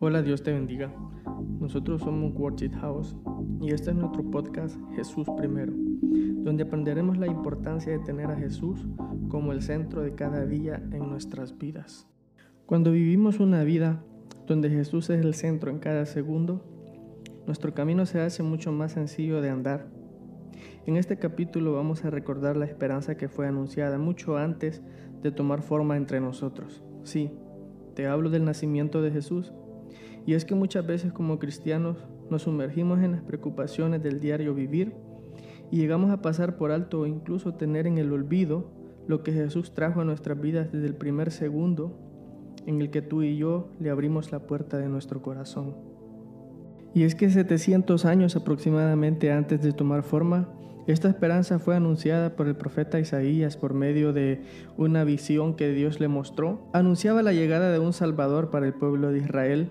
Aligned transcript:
Hola, 0.00 0.22
Dios 0.22 0.44
te 0.44 0.52
bendiga. 0.52 0.94
Nosotros 1.58 2.02
somos 2.02 2.32
It 2.62 2.72
House 2.76 3.16
y 3.60 3.72
este 3.72 3.90
es 3.90 3.96
nuestro 3.96 4.22
podcast 4.30 4.78
Jesús 4.94 5.26
Primero, 5.36 5.72
donde 5.74 6.62
aprenderemos 6.62 7.18
la 7.18 7.26
importancia 7.26 7.90
de 7.90 7.98
tener 7.98 8.30
a 8.30 8.36
Jesús 8.36 8.86
como 9.28 9.50
el 9.50 9.60
centro 9.60 10.02
de 10.02 10.14
cada 10.14 10.46
día 10.46 10.80
en 10.92 11.10
nuestras 11.10 11.58
vidas. 11.58 12.06
Cuando 12.64 12.92
vivimos 12.92 13.40
una 13.40 13.64
vida 13.64 14.04
donde 14.46 14.70
Jesús 14.70 15.10
es 15.10 15.20
el 15.24 15.34
centro 15.34 15.68
en 15.68 15.80
cada 15.80 16.06
segundo, 16.06 16.64
nuestro 17.48 17.74
camino 17.74 18.06
se 18.06 18.20
hace 18.20 18.44
mucho 18.44 18.70
más 18.70 18.92
sencillo 18.92 19.40
de 19.40 19.50
andar. 19.50 19.88
En 20.86 20.96
este 20.96 21.18
capítulo 21.18 21.72
vamos 21.72 22.04
a 22.04 22.10
recordar 22.10 22.56
la 22.56 22.66
esperanza 22.66 23.16
que 23.16 23.28
fue 23.28 23.48
anunciada 23.48 23.98
mucho 23.98 24.36
antes 24.36 24.80
de 25.24 25.32
tomar 25.32 25.60
forma 25.60 25.96
entre 25.96 26.20
nosotros. 26.20 26.84
Sí, 27.02 27.32
te 27.96 28.06
hablo 28.06 28.30
del 28.30 28.44
nacimiento 28.44 29.02
de 29.02 29.10
Jesús 29.10 29.52
y 30.28 30.34
es 30.34 30.44
que 30.44 30.54
muchas 30.54 30.86
veces 30.86 31.10
como 31.10 31.38
cristianos 31.38 31.96
nos 32.28 32.42
sumergimos 32.42 33.00
en 33.00 33.12
las 33.12 33.22
preocupaciones 33.22 34.02
del 34.02 34.20
diario 34.20 34.52
vivir 34.52 34.92
y 35.70 35.78
llegamos 35.78 36.10
a 36.10 36.20
pasar 36.20 36.58
por 36.58 36.70
alto 36.70 37.00
o 37.00 37.06
incluso 37.06 37.54
tener 37.54 37.86
en 37.86 37.96
el 37.96 38.12
olvido 38.12 38.70
lo 39.06 39.22
que 39.22 39.32
Jesús 39.32 39.72
trajo 39.72 40.02
a 40.02 40.04
nuestras 40.04 40.38
vidas 40.38 40.70
desde 40.70 40.86
el 40.86 40.96
primer 40.96 41.30
segundo 41.30 41.98
en 42.66 42.82
el 42.82 42.90
que 42.90 43.00
tú 43.00 43.22
y 43.22 43.38
yo 43.38 43.70
le 43.80 43.88
abrimos 43.88 44.30
la 44.30 44.40
puerta 44.40 44.76
de 44.76 44.90
nuestro 44.90 45.22
corazón. 45.22 45.76
Y 46.92 47.04
es 47.04 47.14
que 47.14 47.30
700 47.30 48.04
años 48.04 48.36
aproximadamente 48.36 49.32
antes 49.32 49.62
de 49.62 49.72
tomar 49.72 50.02
forma, 50.02 50.50
esta 50.86 51.08
esperanza 51.08 51.58
fue 51.58 51.74
anunciada 51.74 52.36
por 52.36 52.48
el 52.48 52.54
profeta 52.54 53.00
Isaías 53.00 53.56
por 53.56 53.72
medio 53.72 54.12
de 54.12 54.42
una 54.76 55.04
visión 55.04 55.54
que 55.54 55.70
Dios 55.70 56.00
le 56.00 56.08
mostró. 56.08 56.68
Anunciaba 56.74 57.22
la 57.22 57.32
llegada 57.32 57.72
de 57.72 57.78
un 57.78 57.94
Salvador 57.94 58.50
para 58.50 58.66
el 58.66 58.74
pueblo 58.74 59.10
de 59.10 59.20
Israel 59.20 59.70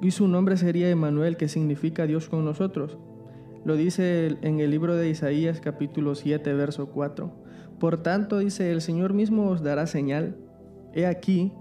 y 0.00 0.10
su 0.10 0.28
nombre 0.28 0.56
sería 0.56 0.90
Emanuel, 0.90 1.36
que 1.36 1.48
significa 1.48 2.06
Dios 2.06 2.28
con 2.28 2.44
nosotros. 2.44 2.98
Lo 3.64 3.76
dice 3.76 4.36
en 4.42 4.60
el 4.60 4.70
libro 4.70 4.94
de 4.96 5.08
Isaías 5.08 5.60
capítulo 5.60 6.14
7, 6.14 6.52
verso 6.54 6.86
4. 6.86 7.32
Por 7.78 8.02
tanto, 8.02 8.38
dice, 8.38 8.70
el 8.70 8.80
Señor 8.80 9.14
mismo 9.14 9.48
os 9.48 9.62
dará 9.62 9.86
señal. 9.86 10.36
He 10.92 11.06
aquí 11.06 11.52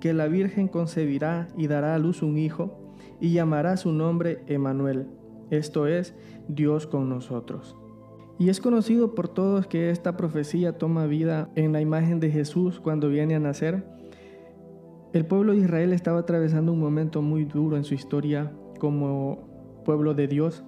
que 0.00 0.12
la 0.14 0.28
Virgen 0.28 0.68
concebirá 0.68 1.48
y 1.56 1.66
dará 1.66 1.94
a 1.94 1.98
luz 1.98 2.22
un 2.22 2.38
hijo, 2.38 2.94
y 3.20 3.32
llamará 3.32 3.76
su 3.76 3.92
nombre 3.92 4.42
Emanuel, 4.46 5.06
esto 5.50 5.86
es, 5.86 6.14
Dios 6.48 6.86
con 6.86 7.08
nosotros. 7.08 7.76
Y 8.38 8.48
es 8.48 8.60
conocido 8.60 9.14
por 9.14 9.28
todos 9.28 9.66
que 9.66 9.90
esta 9.90 10.16
profecía 10.16 10.78
toma 10.78 11.04
vida 11.06 11.50
en 11.54 11.72
la 11.72 11.82
imagen 11.82 12.20
de 12.20 12.30
Jesús 12.30 12.80
cuando 12.80 13.10
viene 13.10 13.34
a 13.34 13.38
nacer 13.40 13.84
el 15.12 15.26
pueblo 15.26 15.52
de 15.52 15.58
Israel 15.58 15.92
estaba 15.92 16.20
atravesando 16.20 16.72
un 16.72 16.80
momento 16.80 17.20
muy 17.22 17.44
duro 17.44 17.76
en 17.76 17.84
su 17.84 17.94
historia 17.94 18.52
como 18.78 19.82
pueblo 19.84 20.14
de 20.14 20.28
Dios, 20.28 20.64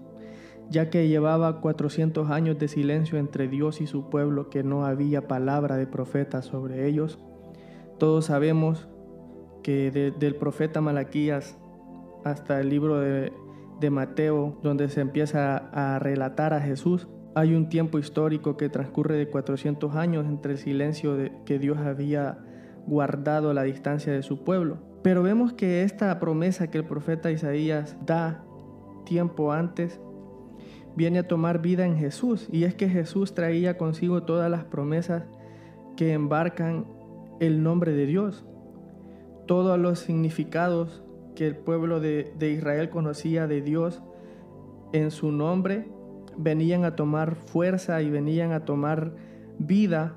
ya 0.69 0.91
que 0.91 1.07
llevaba 1.07 1.61
400 1.61 2.31
años 2.31 2.59
de 2.59 2.69
silencio 2.69 3.19
entre 3.19 3.47
Dios 3.48 3.81
y 3.81 3.87
su 3.87 4.11
pueblo, 4.11 4.51
que 4.51 4.65
no 4.65 4.85
había 4.85 5.29
palabra 5.29 5.77
de 5.77 5.87
profeta 5.87 6.43
sobre 6.43 6.89
ellos. 6.89 7.19
Todos 7.98 8.27
sabemos 8.27 8.89
que 9.63 9.91
del 9.91 10.35
profeta 10.35 10.81
Malaquías 10.81 11.57
hasta 12.25 12.61
el 12.61 12.69
libro 12.69 12.98
de, 12.98 13.33
Mateo, 13.91 14.59
donde 14.63 14.89
se 14.89 15.01
empieza 15.01 15.57
a 15.57 15.98
relatar 15.98 16.55
a 16.55 16.61
Jesús, 16.61 17.09
hay 17.35 17.55
un 17.55 17.69
tiempo 17.69 17.98
histórico 17.98 18.57
que 18.57 18.69
transcurre 18.69 19.17
de 19.17 19.29
400 19.29 19.97
años 19.97 20.27
entre 20.27 20.53
el 20.53 20.59
silencio 20.59 21.17
de, 21.17 21.33
que 21.45 21.59
Dios 21.59 21.79
había 21.79 22.39
guardado 22.86 23.52
la 23.52 23.62
distancia 23.62 24.12
de 24.12 24.22
su 24.22 24.44
pueblo. 24.44 24.78
Pero 25.02 25.22
vemos 25.22 25.52
que 25.52 25.83
esta 25.83 26.19
promesa 26.20 26.70
que 26.70 26.78
el 26.78 26.84
profeta 26.84 27.30
Isaías 27.30 27.97
da 28.06 28.44
tiempo 29.05 29.52
antes 29.52 30.00
viene 30.94 31.20
a 31.20 31.28
tomar 31.28 31.61
vida 31.61 31.84
en 31.86 31.97
Jesús. 31.97 32.48
Y 32.52 32.64
es 32.64 32.74
que 32.74 32.89
Jesús 32.89 33.34
traía 33.34 33.77
consigo 33.77 34.22
todas 34.22 34.50
las 34.50 34.64
promesas 34.64 35.24
que 35.96 36.12
embarcan 36.12 36.86
el 37.40 37.62
nombre 37.62 37.92
de 37.92 38.07
Dios. 38.07 38.45
Todos 39.46 39.78
los 39.78 39.98
significados 39.98 41.02
que 41.34 41.46
el 41.46 41.57
pueblo 41.57 41.98
de, 41.98 42.33
de 42.39 42.51
Israel 42.51 42.90
conocía 42.90 43.46
de 43.46 43.61
Dios 43.62 44.02
en 44.92 45.11
su 45.11 45.33
nombre 45.33 45.89
venían 46.36 46.84
a 46.84 46.96
tomar 46.96 47.34
fuerza 47.34 48.02
y 48.02 48.11
venían 48.11 48.52
a 48.52 48.64
tomar 48.64 49.14
vida 49.58 50.17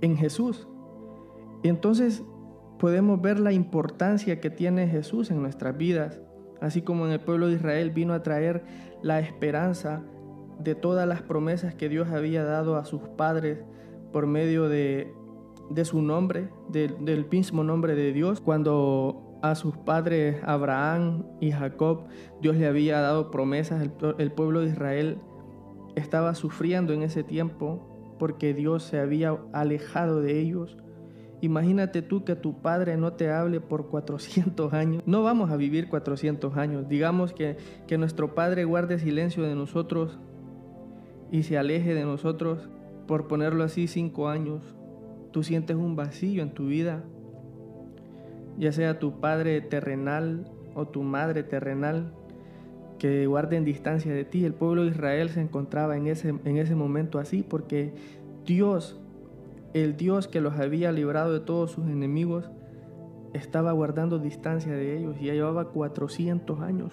en 0.00 0.16
Jesús. 0.16 0.68
Y 1.62 1.68
entonces 1.68 2.24
podemos 2.78 3.20
ver 3.20 3.38
la 3.38 3.52
importancia 3.52 4.40
que 4.40 4.50
tiene 4.50 4.88
Jesús 4.88 5.30
en 5.30 5.40
nuestras 5.40 5.76
vidas, 5.76 6.20
así 6.60 6.82
como 6.82 7.06
en 7.06 7.12
el 7.12 7.20
pueblo 7.20 7.48
de 7.48 7.54
Israel 7.54 7.90
vino 7.90 8.12
a 8.12 8.22
traer 8.22 8.64
la 9.02 9.20
esperanza 9.20 10.02
de 10.58 10.74
todas 10.74 11.06
las 11.06 11.22
promesas 11.22 11.74
que 11.74 11.88
Dios 11.88 12.08
había 12.10 12.44
dado 12.44 12.76
a 12.76 12.84
sus 12.84 13.02
padres 13.16 13.64
por 14.12 14.26
medio 14.26 14.68
de, 14.68 15.12
su 15.84 16.02
nombre, 16.02 16.50
del 16.68 17.26
mismo 17.30 17.64
nombre 17.64 17.94
de 17.94 18.12
Dios, 18.12 18.40
cuando 18.40 19.38
a 19.42 19.54
sus 19.54 19.76
padres 19.76 20.40
Abraham 20.44 21.24
y 21.40 21.50
Jacob 21.50 22.06
Dios 22.40 22.56
le 22.56 22.66
había 22.66 23.00
dado 23.00 23.30
promesas, 23.30 23.88
el 24.18 24.32
pueblo 24.32 24.60
de 24.60 24.68
Israel 24.68 25.18
estaba 25.96 26.34
sufriendo 26.34 26.92
en 26.92 27.02
ese 27.02 27.22
tiempo 27.22 28.16
porque 28.18 28.54
Dios 28.54 28.84
se 28.84 28.98
había 28.98 29.36
alejado 29.52 30.20
de 30.20 30.40
ellos 30.40 30.76
Imagínate 31.42 32.02
tú 32.02 32.24
que 32.24 32.36
tu 32.36 32.62
padre 32.62 32.96
no 32.96 33.14
te 33.14 33.28
hable 33.28 33.60
por 33.60 33.88
400 33.88 34.72
años. 34.72 35.02
No 35.06 35.24
vamos 35.24 35.50
a 35.50 35.56
vivir 35.56 35.88
400 35.88 36.56
años. 36.56 36.88
Digamos 36.88 37.32
que, 37.32 37.56
que 37.88 37.98
nuestro 37.98 38.34
padre 38.36 38.64
guarde 38.64 39.00
silencio 39.00 39.42
de 39.42 39.56
nosotros 39.56 40.20
y 41.32 41.42
se 41.42 41.58
aleje 41.58 41.94
de 41.94 42.04
nosotros, 42.04 42.70
por 43.08 43.26
ponerlo 43.26 43.64
así, 43.64 43.88
5 43.88 44.28
años. 44.28 44.62
Tú 45.32 45.42
sientes 45.42 45.76
un 45.76 45.96
vacío 45.96 46.44
en 46.44 46.54
tu 46.54 46.66
vida, 46.66 47.02
ya 48.56 48.70
sea 48.70 49.00
tu 49.00 49.18
padre 49.18 49.60
terrenal 49.62 50.44
o 50.74 50.86
tu 50.86 51.02
madre 51.02 51.42
terrenal, 51.42 52.12
que 53.00 53.26
guarden 53.26 53.64
distancia 53.64 54.14
de 54.14 54.24
ti. 54.24 54.44
El 54.44 54.54
pueblo 54.54 54.84
de 54.84 54.90
Israel 54.90 55.30
se 55.30 55.40
encontraba 55.40 55.96
en 55.96 56.06
ese, 56.06 56.28
en 56.28 56.56
ese 56.56 56.76
momento 56.76 57.18
así 57.18 57.42
porque 57.42 57.92
Dios 58.46 59.01
el 59.74 59.96
Dios 59.96 60.28
que 60.28 60.40
los 60.40 60.58
había 60.58 60.92
librado 60.92 61.32
de 61.32 61.40
todos 61.40 61.70
sus 61.70 61.86
enemigos 61.86 62.50
estaba 63.32 63.72
guardando 63.72 64.18
distancia 64.18 64.72
de 64.72 64.98
ellos 64.98 65.16
y 65.20 65.26
ya 65.26 65.32
llevaba 65.32 65.68
400 65.70 66.60
años. 66.60 66.92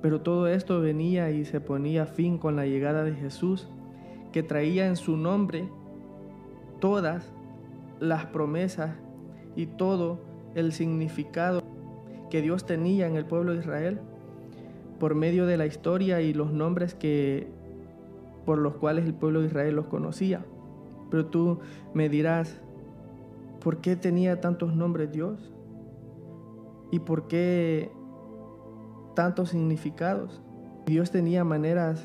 Pero 0.00 0.20
todo 0.20 0.48
esto 0.48 0.80
venía 0.80 1.30
y 1.30 1.44
se 1.44 1.60
ponía 1.60 2.06
fin 2.06 2.38
con 2.38 2.56
la 2.56 2.66
llegada 2.66 3.04
de 3.04 3.14
Jesús, 3.14 3.68
que 4.32 4.42
traía 4.42 4.86
en 4.86 4.96
su 4.96 5.16
nombre 5.16 5.68
todas 6.80 7.32
las 8.00 8.26
promesas 8.26 8.96
y 9.54 9.66
todo 9.66 10.20
el 10.54 10.72
significado 10.72 11.62
que 12.30 12.42
Dios 12.42 12.64
tenía 12.64 13.06
en 13.06 13.16
el 13.16 13.26
pueblo 13.26 13.52
de 13.52 13.58
Israel 13.58 14.00
por 14.98 15.14
medio 15.14 15.46
de 15.46 15.56
la 15.56 15.66
historia 15.66 16.20
y 16.20 16.32
los 16.32 16.52
nombres 16.52 16.94
que 16.94 17.48
por 18.46 18.58
los 18.58 18.74
cuales 18.76 19.04
el 19.04 19.14
pueblo 19.14 19.40
de 19.40 19.48
Israel 19.48 19.76
los 19.76 19.86
conocía. 19.86 20.44
Pero 21.12 21.26
tú 21.26 21.58
me 21.92 22.08
dirás, 22.08 22.58
¿por 23.60 23.82
qué 23.82 23.96
tenía 23.96 24.40
tantos 24.40 24.74
nombres 24.74 25.12
Dios? 25.12 25.52
¿Y 26.90 27.00
por 27.00 27.28
qué 27.28 27.92
tantos 29.14 29.50
significados? 29.50 30.40
Dios 30.86 31.10
tenía 31.10 31.44
maneras 31.44 32.02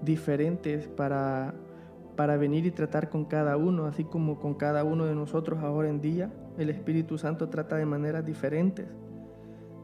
diferentes 0.00 0.88
para, 0.88 1.52
para 2.16 2.38
venir 2.38 2.64
y 2.64 2.70
tratar 2.70 3.10
con 3.10 3.26
cada 3.26 3.58
uno, 3.58 3.84
así 3.84 4.04
como 4.04 4.40
con 4.40 4.54
cada 4.54 4.84
uno 4.84 5.04
de 5.04 5.14
nosotros 5.14 5.58
ahora 5.62 5.90
en 5.90 6.00
día. 6.00 6.32
El 6.56 6.70
Espíritu 6.70 7.18
Santo 7.18 7.50
trata 7.50 7.76
de 7.76 7.84
maneras 7.84 8.24
diferentes. 8.24 8.86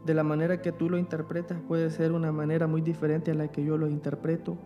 De 0.06 0.14
la 0.14 0.22
manera 0.22 0.62
que 0.62 0.72
tú 0.72 0.88
lo 0.88 0.96
interpretas 0.96 1.60
puede 1.68 1.90
ser 1.90 2.12
una 2.12 2.32
manera 2.32 2.66
muy 2.66 2.80
diferente 2.80 3.32
a 3.32 3.34
la 3.34 3.48
que 3.48 3.66
yo 3.66 3.76
lo 3.76 3.86
interpreto 3.86 4.56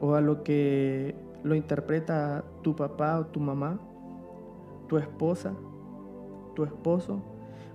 o 0.00 0.14
a 0.14 0.20
lo 0.20 0.44
que 0.44 1.26
lo 1.42 1.54
interpreta 1.54 2.44
tu 2.62 2.74
papá 2.74 3.18
o 3.18 3.26
tu 3.26 3.40
mamá, 3.40 3.78
tu 4.88 4.98
esposa, 4.98 5.54
tu 6.54 6.64
esposo, 6.64 7.22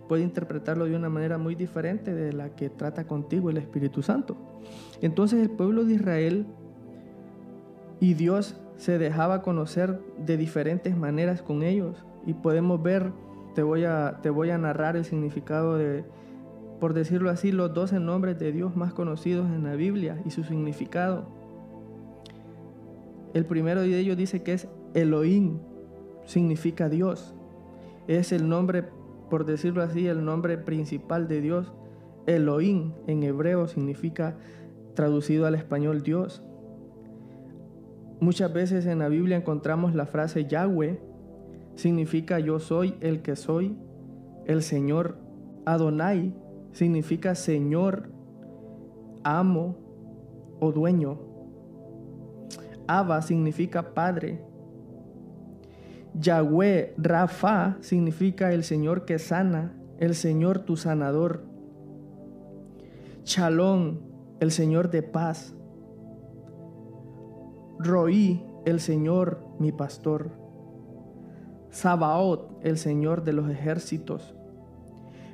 puede 0.08 0.24
interpretarlo 0.24 0.86
de 0.86 0.96
una 0.96 1.10
manera 1.10 1.38
muy 1.38 1.56
diferente 1.56 2.14
de 2.14 2.34
la 2.34 2.50
que 2.56 2.70
trata 2.70 3.06
contigo 3.06 3.50
el 3.50 3.58
Espíritu 3.58 4.02
Santo. 4.02 4.36
Entonces 5.02 5.42
el 5.42 5.50
pueblo 5.50 5.86
de 5.86 5.94
Israel 5.94 6.46
y 8.00 8.14
Dios 8.14 8.60
se 8.78 8.98
dejaba 8.98 9.42
conocer 9.42 10.02
de 10.18 10.38
diferentes 10.38 10.98
maneras 10.98 11.42
con 11.42 11.64
ellos 11.64 12.06
y 12.26 12.34
podemos 12.34 12.82
ver, 12.82 13.12
te 13.56 13.64
voy 13.64 13.86
a, 13.86 14.20
te 14.22 14.30
voy 14.30 14.50
a 14.50 14.58
narrar 14.58 14.96
el 14.96 15.06
significado 15.06 15.78
de, 15.78 16.04
por 16.80 16.94
decirlo 16.94 17.30
así, 17.30 17.52
los 17.52 17.74
12 17.74 18.00
nombres 18.00 18.38
de 18.40 18.52
Dios 18.52 18.76
más 18.76 18.94
conocidos 18.94 19.48
en 19.48 19.64
la 19.64 19.76
Biblia 19.76 20.22
y 20.26 20.32
su 20.32 20.44
significado. 20.44 21.43
El 23.34 23.46
primero 23.46 23.82
de 23.82 23.98
ellos 24.00 24.18
dice 24.18 24.44
que 24.44 24.54
es 24.54 24.68
Elohim, 24.94 25.60
significa 26.26 26.90
Dios. 26.90 27.34
Es 28.08 28.32
el 28.32 28.48
nombre 28.48 28.84
por 29.34 29.46
decirlo 29.46 29.82
así, 29.82 30.08
el 30.08 30.24
nombre 30.24 30.60
principal 30.60 31.28
de 31.28 31.42
Dios, 31.42 31.74
Elohim 32.28 32.94
en 33.08 33.24
hebreo 33.24 33.68
significa 33.68 34.38
traducido 34.94 35.48
al 35.48 35.56
español 35.56 36.04
Dios. 36.04 36.44
Muchas 38.20 38.54
veces 38.54 38.86
en 38.86 39.00
la 39.00 39.10
Biblia 39.10 39.36
encontramos 39.36 39.96
la 39.96 40.06
frase 40.06 40.46
Yahweh, 40.46 41.00
significa 41.74 42.38
yo 42.38 42.60
soy 42.60 42.94
el 43.02 43.24
que 43.24 43.36
soy, 43.36 43.76
el 44.46 44.62
Señor. 44.62 45.18
Adonai 45.66 46.36
significa 46.72 47.34
Señor, 47.34 48.12
amo 49.24 49.78
o 50.60 50.72
dueño. 50.72 51.33
Abba 53.00 53.24
significa 53.24 53.96
Padre. 53.96 54.40
Yahweh 56.14 56.94
Rafa 56.98 57.78
significa 57.82 58.54
el 58.54 58.64
Señor 58.64 59.06
que 59.06 59.18
sana, 59.18 59.74
el 59.98 60.14
Señor 60.14 60.60
tu 60.60 60.78
sanador. 60.78 61.44
Shalom, 63.24 63.98
el 64.40 64.52
Señor 64.52 64.92
de 64.92 65.02
paz. 65.02 65.56
Roí, 67.80 68.46
el 68.66 68.80
Señor 68.80 69.44
mi 69.58 69.72
pastor. 69.72 70.30
Sabaoth, 71.72 72.60
el 72.62 72.78
Señor 72.78 73.24
de 73.24 73.34
los 73.34 73.50
ejércitos. 73.50 74.36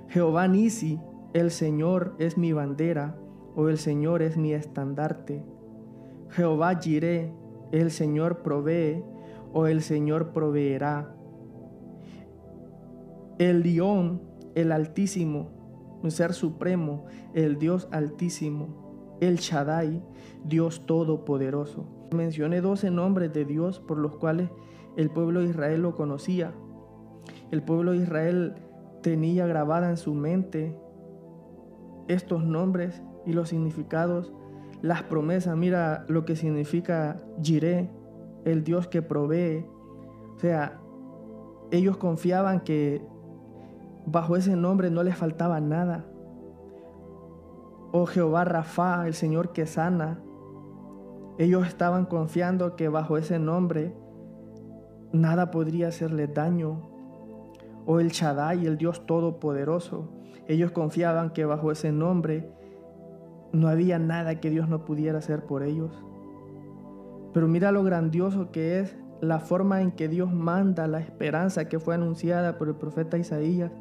Jehová 0.08 0.48
Nisi, 0.48 0.98
el 1.34 1.52
Señor 1.52 2.16
es 2.20 2.38
mi 2.38 2.54
bandera, 2.54 3.18
o 3.54 3.68
el 3.68 3.78
Señor 3.78 4.22
es 4.22 4.38
mi 4.38 4.54
estandarte. 4.54 5.44
Jehová 6.30 6.80
Jireh, 6.80 7.34
el 7.72 7.92
Señor 7.92 8.42
provee, 8.42 9.04
o 9.54 9.68
el 9.68 9.82
Señor 9.82 10.32
proveerá. 10.32 11.16
El 13.38 13.64
León, 13.64 14.22
el 14.56 14.72
Altísimo, 14.72 15.50
un 16.04 16.12
ser 16.12 16.34
supremo, 16.34 17.06
el 17.34 17.58
Dios 17.58 17.88
Altísimo, 17.92 19.18
el 19.22 19.38
Shaddai, 19.38 20.04
Dios 20.44 20.86
Todopoderoso. 20.86 21.86
Mencioné 22.14 22.62
12 22.62 22.92
nombres 22.92 23.34
de 23.34 23.46
Dios 23.46 23.80
por 23.80 23.98
los 23.98 24.16
cuales 24.18 24.50
el 24.98 25.10
pueblo 25.10 25.42
de 25.42 25.48
Israel 25.48 25.82
lo 25.82 25.96
conocía. 25.96 26.54
El 27.52 27.64
pueblo 27.64 27.92
de 27.92 27.98
Israel 27.98 28.56
tenía 29.02 29.48
grabada 29.48 29.90
en 29.90 29.98
su 29.98 30.14
mente 30.14 30.78
estos 32.08 32.44
nombres 32.44 33.02
y 33.26 33.34
los 33.34 33.50
significados, 33.50 34.34
las 34.82 35.04
promesas. 35.04 35.56
Mira 35.58 36.06
lo 36.08 36.26
que 36.26 36.36
significa 36.36 37.18
Jireh, 37.42 37.90
el 38.46 38.64
Dios 38.64 38.88
que 38.88 39.02
provee. 39.02 39.66
O 40.36 40.40
sea, 40.40 40.80
ellos 41.72 41.98
confiaban 41.98 42.62
que 42.62 43.02
bajo 44.06 44.36
ese 44.36 44.56
nombre 44.56 44.90
no 44.90 45.04
les 45.04 45.18
faltaba 45.18 45.60
nada. 45.60 46.06
Oh 47.92 48.06
Jehová 48.06 48.44
Rafa, 48.44 49.08
el 49.08 49.14
Señor 49.14 49.52
que 49.52 49.66
sana. 49.66 50.22
Ellos 51.38 51.68
estaban 51.68 52.06
confiando 52.06 52.76
que 52.76 52.90
bajo 52.90 53.18
ese 53.18 53.40
nombre 53.40 53.94
nada 55.12 55.52
podría 55.52 55.88
hacerles 55.88 56.34
daño. 56.34 56.90
Oh 57.86 58.00
el 58.00 58.10
Shaddai, 58.10 58.66
el 58.66 58.78
Dios 58.78 59.06
Todopoderoso. 59.06 60.10
Ellos 60.48 60.72
confiaban 60.72 61.32
que 61.32 61.46
bajo 61.46 61.72
ese 61.72 61.92
nombre 61.92 62.52
no 63.52 63.68
había 63.68 64.00
nada 64.00 64.40
que 64.40 64.50
Dios 64.50 64.70
no 64.70 64.86
pudiera 64.86 65.20
hacer 65.20 65.46
por 65.46 65.64
ellos. 65.64 66.04
Pero 67.34 67.48
mira 67.48 67.72
lo 67.72 67.84
grandioso 67.84 68.52
que 68.52 68.80
es 68.80 68.98
la 69.22 69.40
forma 69.40 69.82
en 69.82 69.92
que 69.92 70.08
Dios 70.08 70.32
manda 70.32 70.88
la 70.88 71.00
esperanza 71.00 71.68
que 71.68 71.80
fue 71.80 71.96
anunciada 71.96 72.58
por 72.58 72.70
el 72.70 72.76
profeta 72.76 73.18
Isaías 73.18 73.72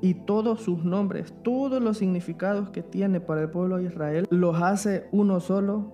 y 0.00 0.14
todos 0.14 0.60
sus 0.60 0.84
nombres, 0.84 1.34
todos 1.42 1.82
los 1.82 1.98
significados 1.98 2.70
que 2.70 2.82
tiene 2.82 3.20
para 3.20 3.42
el 3.42 3.50
pueblo 3.50 3.78
de 3.78 3.84
Israel, 3.84 4.26
los 4.30 4.60
hace 4.60 5.08
uno 5.12 5.40
solo 5.40 5.92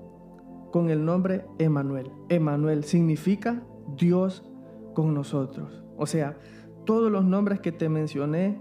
con 0.73 0.91
el 0.91 1.05
nombre 1.05 1.45
Emanuel. 1.59 2.11
Emanuel 2.29 2.85
significa 2.85 3.63
Dios 3.97 4.43
con 4.95 5.15
nosotros. 5.15 5.85
O 5.97 6.07
sea, 6.07 6.37
todos 6.85 7.13
los 7.13 7.25
nombres 7.25 7.61
que 7.61 7.71
te 7.71 7.89
mencioné 7.89 8.61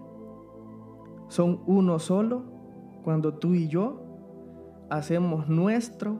son 1.27 1.61
uno 1.65 1.97
solo 1.97 2.43
cuando 3.03 3.35
tú 3.35 3.55
y 3.55 3.67
yo 3.67 4.00
hacemos 4.91 5.47
nuestro 5.47 6.17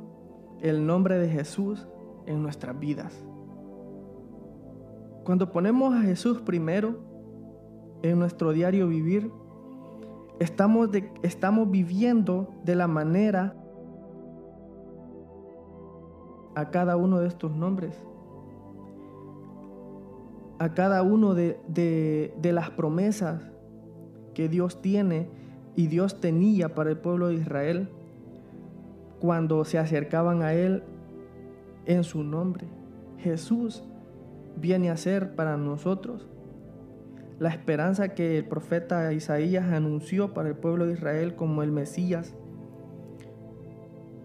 el 0.62 0.86
nombre 0.86 1.20
de 1.20 1.28
Jesús 1.28 1.86
en 2.26 2.42
nuestras 2.42 2.80
vidas. 2.80 3.14
Cuando 5.26 5.52
ponemos 5.52 5.94
a 5.94 6.02
Jesús 6.02 6.42
primero 6.42 7.00
en 8.02 8.18
nuestro 8.18 8.54
diario 8.54 8.88
vivir, 8.88 9.30
estamos, 10.40 10.90
estamos 11.22 11.70
viviendo 11.70 12.48
de 12.64 12.76
la 12.76 12.88
manera 12.88 13.56
a 16.56 16.70
cada 16.70 16.96
uno 16.96 17.20
de 17.20 17.28
estos 17.28 17.54
nombres, 17.54 17.96
a 20.60 20.74
cada 20.74 21.04
uno 21.04 21.34
de, 21.34 21.60
de 21.68 22.52
las 22.54 22.70
promesas 22.70 23.44
que 24.34 24.48
Dios 24.48 24.82
tiene 24.82 25.30
y 25.76 25.88
Dios 25.88 26.22
tenía 26.22 26.74
para 26.74 26.90
el 26.90 26.98
pueblo 26.98 27.28
de 27.28 27.36
Israel 27.36 27.90
cuando 29.22 29.64
se 29.66 29.78
acercaban 29.78 30.42
a 30.42 30.54
Él 30.54 30.84
en 31.86 32.04
su 32.04 32.24
nombre. 32.24 32.66
Jesús 33.20 33.84
viene 34.58 34.90
a 34.90 34.98
ser 34.98 35.36
para 35.36 35.58
nosotros 35.58 36.28
la 37.38 37.50
esperanza 37.50 38.10
que 38.10 38.40
el 38.40 38.46
profeta 38.46 39.14
Isaías 39.14 39.72
anunció 39.72 40.34
para 40.34 40.50
el 40.50 40.56
pueblo 40.56 40.88
de 40.88 40.94
Israel 40.94 41.36
como 41.36 41.62
el 41.62 41.72
Mesías. 41.72 42.36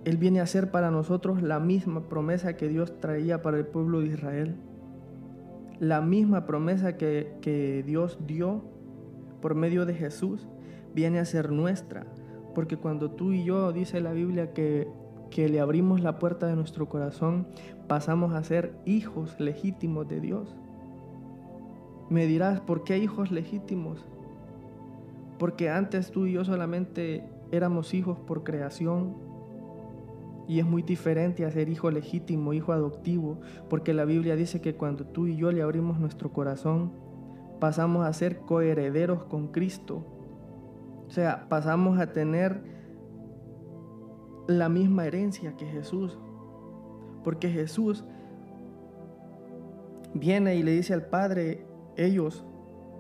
Él 0.05 0.17
viene 0.17 0.41
a 0.41 0.47
ser 0.47 0.71
para 0.71 0.91
nosotros 0.91 1.43
la 1.43 1.61
misma 1.61 2.09
promesa 2.09 2.57
que 2.57 2.69
Dios 2.69 2.99
traía 2.99 3.43
para 3.43 3.59
el 3.59 3.67
pueblo 3.67 4.01
de 4.01 4.07
Israel. 4.07 4.57
La 5.79 6.01
misma 6.01 6.47
promesa 6.47 6.97
que, 6.97 7.37
que 7.43 7.83
Dios 7.87 8.19
dio 8.27 8.65
por 9.43 9.55
medio 9.55 9.85
de 9.85 9.95
Jesús 9.95 10.49
viene 10.95 11.19
a 11.19 11.27
ser 11.27 11.53
nuestra. 11.53 12.07
Porque 12.57 12.77
cuando 12.77 13.13
tú 13.13 13.31
y 13.31 13.45
yo, 13.45 13.71
dice 13.71 14.01
la 14.01 14.11
Biblia, 14.11 14.53
que 14.53 14.89
que 15.31 15.49
le 15.49 15.61
abrimos 15.61 16.01
la 16.01 16.19
puerta 16.19 16.47
de 16.47 16.57
nuestro 16.57 16.89
corazón, 16.89 17.47
pasamos 17.89 18.33
a 18.35 18.43
ser 18.43 18.75
hijos 18.85 19.39
legítimos 19.39 20.09
de 20.09 20.21
Dios. 20.21 20.57
Me 22.09 22.27
dirás, 22.27 22.61
¿por 22.61 22.85
qué 22.85 22.99
hijos 22.99 23.31
legítimos? 23.31 24.05
Porque 25.39 25.69
antes 25.69 26.11
tú 26.11 26.27
y 26.27 26.33
yo 26.33 26.45
solamente 26.45 27.29
éramos 27.51 27.93
hijos 27.95 28.19
por 28.19 28.45
creación 28.45 29.15
y 30.49 30.61
es 30.61 30.67
muy 30.67 30.83
diferente 30.83 31.45
a 31.45 31.51
ser 31.51 31.69
hijo 31.69 31.91
legítimo, 31.91 32.53
hijo 32.53 32.73
adoptivo, 32.73 33.39
porque 33.69 33.93
la 33.93 34.05
Biblia 34.05 34.37
dice 34.37 34.61
que 34.61 34.77
cuando 34.77 35.05
tú 35.05 35.27
y 35.27 35.37
yo 35.37 35.51
le 35.51 35.63
abrimos 35.63 35.99
nuestro 35.99 36.33
corazón, 36.33 36.93
pasamos 37.59 38.07
a 38.07 38.13
ser 38.13 38.39
coherederos 38.39 39.25
con 39.25 39.49
Cristo. 39.49 40.16
O 41.07 41.11
sea, 41.11 41.49
pasamos 41.49 41.99
a 41.99 42.13
tener 42.13 42.63
la 44.49 44.69
misma 44.69 45.07
herencia 45.07 45.57
que 45.57 45.67
Jesús. 45.67 46.19
Porque 47.25 47.49
Jesús 47.49 48.05
viene 50.15 50.57
y 50.57 50.63
le 50.63 50.73
dice 50.73 50.95
al 50.95 51.07
Padre, 51.07 51.67
ellos 51.97 52.45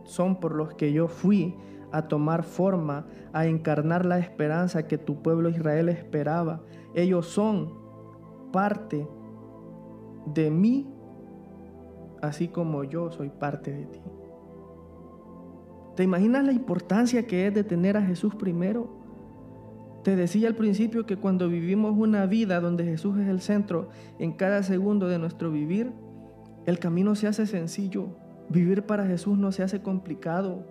son 0.04 0.36
por 0.40 0.54
los 0.54 0.74
que 0.74 0.92
yo 0.92 1.08
fui 1.08 1.56
a 1.92 2.08
tomar 2.08 2.42
forma, 2.42 3.06
a 3.32 3.46
encarnar 3.46 4.04
la 4.04 4.18
esperanza 4.18 4.86
que 4.86 4.98
tu 4.98 5.22
pueblo 5.22 5.48
Israel 5.48 5.88
esperaba. 5.88 6.62
Ellos 6.94 7.26
son 7.26 7.74
parte 8.52 9.08
de 10.26 10.50
mí, 10.50 10.92
así 12.22 12.48
como 12.48 12.84
yo 12.84 13.10
soy 13.10 13.30
parte 13.30 13.72
de 13.72 13.86
ti. 13.86 14.00
¿Te 15.96 16.04
imaginas 16.04 16.44
la 16.44 16.52
importancia 16.52 17.26
que 17.26 17.46
es 17.46 17.54
de 17.54 17.64
tener 17.64 17.96
a 17.96 18.02
Jesús 18.02 18.34
primero? 18.34 18.86
Te 20.04 20.14
decía 20.14 20.46
al 20.46 20.54
principio 20.54 21.06
que 21.06 21.16
cuando 21.16 21.48
vivimos 21.48 21.94
una 21.96 22.26
vida 22.26 22.60
donde 22.60 22.84
Jesús 22.84 23.18
es 23.18 23.28
el 23.28 23.40
centro 23.40 23.88
en 24.18 24.32
cada 24.32 24.62
segundo 24.62 25.08
de 25.08 25.18
nuestro 25.18 25.50
vivir, 25.50 25.92
el 26.66 26.78
camino 26.78 27.14
se 27.14 27.28
hace 27.28 27.46
sencillo. 27.46 28.08
Vivir 28.50 28.82
para 28.82 29.06
Jesús 29.06 29.38
no 29.38 29.52
se 29.52 29.62
hace 29.62 29.80
complicado. 29.80 30.66